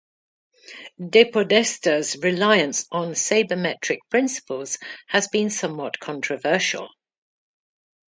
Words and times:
DePodesta's 0.99 2.17
reliance 2.23 2.87
on 2.91 3.09
sabermetric 3.11 3.99
principles 4.09 4.79
has 5.05 5.27
been 5.27 5.51
somewhat 5.51 5.99
controversial. 5.99 6.89